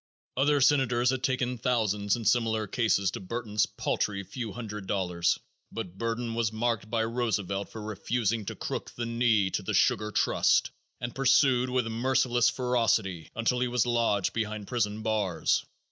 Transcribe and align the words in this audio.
Other 0.35 0.61
senators 0.61 1.11
had 1.11 1.21
taken 1.21 1.59
thousands 1.59 2.15
in 2.15 2.25
similar 2.25 2.65
cases 2.65 3.11
to 3.11 3.19
Burton's 3.19 3.67
paltry 3.67 4.23
few 4.23 4.51
hundred 4.51 4.87
dollars, 4.87 5.37
but 5.71 5.95
Burton 5.99 6.33
was 6.33 6.51
marked 6.51 6.89
by 6.89 7.03
Roosevelt 7.03 7.69
for 7.69 7.83
refusing 7.83 8.43
to 8.45 8.55
crook 8.55 8.89
the 8.95 9.05
knee 9.05 9.51
to 9.51 9.61
the 9.61 9.75
sugar 9.75 10.09
trust 10.11 10.71
and 10.99 11.13
pursued 11.13 11.69
with 11.69 11.85
merciless 11.85 12.49
ferocity 12.49 13.29
until 13.35 13.59
he 13.59 13.67
was 13.67 13.85
lodged 13.85 14.33
behind 14.33 14.65
prison 14.67 15.03
bars. 15.03 15.65